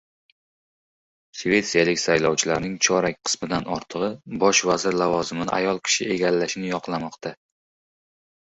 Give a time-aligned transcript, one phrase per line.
[1.41, 7.37] Shvetsiyalik saylovchilarning chorak qismidan ortiqrog‘i bosh vazir lavozimini ayol kishi egallashini yoqlamoqda